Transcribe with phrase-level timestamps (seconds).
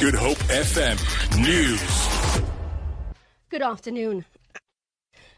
[0.00, 0.96] Good Hope FM
[1.42, 2.42] News.
[3.50, 4.24] Good afternoon.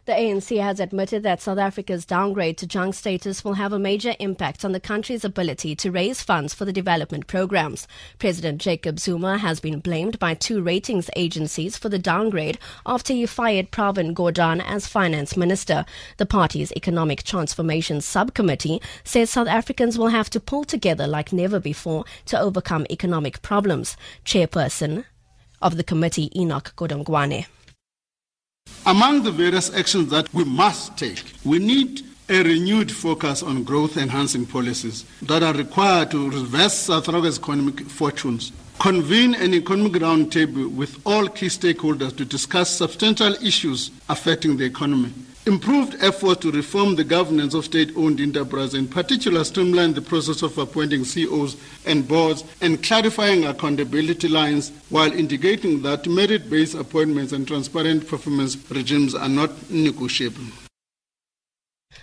[0.04, 4.17] The ANC has admitted that South Africa's downgrade to junk status will have a major
[4.18, 7.86] impact on the country's ability to raise funds for the development programs.
[8.18, 13.27] President Jacob Zuma has been blamed by two ratings agencies for the downgrade after he
[13.27, 15.84] fired Pravin Gordhan as finance minister.
[16.16, 21.60] The party's economic transformation subcommittee says South Africans will have to pull together like never
[21.60, 23.96] before to overcome economic problems.
[24.24, 25.05] Chairperson
[25.60, 27.46] of the committee, Enoch Godongwana.
[28.84, 33.96] Among the various actions that we must take, we need a renewed focus on growth
[33.96, 38.50] enhancing policies that are required to reverse South Africa's economic fortunes.
[38.80, 45.12] Convene an economic roundtable with all key stakeholders to discuss substantial issues affecting the economy.
[45.45, 50.41] Improved efforts to reform the governance of state owned enterprises, in particular, streamline the process
[50.42, 57.32] of appointing CEOs and boards and clarifying accountability lines while indicating that merit based appointments
[57.32, 60.45] and transparent performance regimes are not negotiable.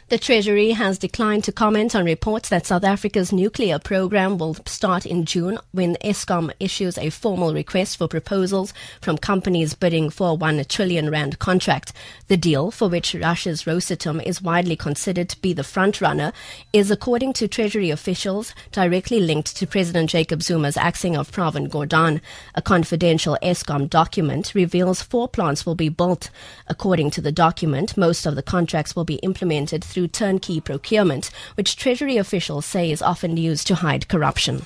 [0.09, 5.05] The Treasury has declined to comment on reports that South Africa's nuclear program will start
[5.05, 10.33] in June when Eskom issues a formal request for proposals from companies bidding for a
[10.33, 11.93] 1 trillion rand contract.
[12.27, 16.33] The deal, for which Russia's Rosatom is widely considered to be the frontrunner,
[16.73, 22.19] is, according to Treasury officials, directly linked to President Jacob Zuma's axing of Pravin Gordhan.
[22.55, 26.31] A confidential Eskom document reveals four plants will be built.
[26.65, 31.75] According to the document, most of the contracts will be implemented through turnkey procurement, which
[31.75, 34.63] Treasury officials say is often used to hide corruption.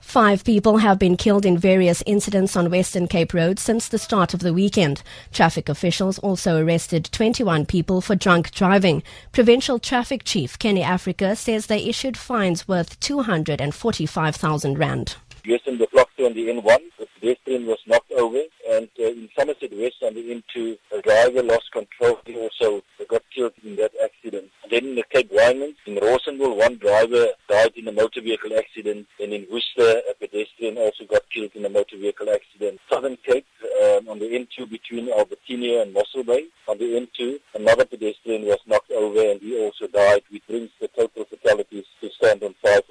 [0.00, 4.32] Five people have been killed in various incidents on Western Cape Road since the start
[4.32, 5.02] of the weekend.
[5.32, 9.02] Traffic officials also arrested 21 people for drunk driving.
[9.32, 15.16] Provincial Traffic Chief Kenny Africa says they issued fines worth 245,000 rand.
[15.48, 19.72] Western the block on the N1, the pedestrian was knocked over, and uh, in Somerset
[19.72, 22.18] West on the N2, a driver lost control.
[22.24, 24.50] He also got killed in that accident.
[24.62, 28.56] And then in the Cape Winelands, in Rawsonville, one driver died in a motor vehicle
[28.56, 32.78] accident, and in Worcester, a pedestrian also got killed in a motor vehicle accident.
[32.88, 33.46] Southern Cape,
[33.82, 38.60] um, on the N2 between Albertinia and Mossel Bay, on the N2, another pedestrian was
[38.68, 42.83] knocked over and he also died, which brings the total fatalities to stand on five.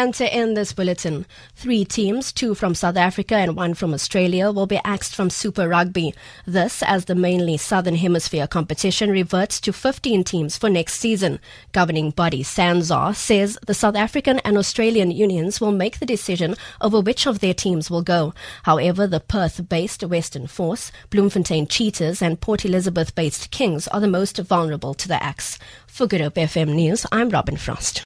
[0.00, 4.50] And to end this bulletin, three teams, two from South Africa and one from Australia,
[4.50, 6.14] will be axed from Super Rugby.
[6.46, 11.38] This as the mainly Southern Hemisphere competition reverts to 15 teams for next season.
[11.72, 16.98] Governing body SANZAAR says the South African and Australian unions will make the decision over
[16.98, 18.32] which of their teams will go.
[18.62, 24.94] However, the Perth-based Western Force, Bloemfontein Cheetahs and Port Elizabeth-based Kings are the most vulnerable
[24.94, 25.58] to the axe.
[25.86, 27.98] For Good Hope FM News, I'm Robin Frost.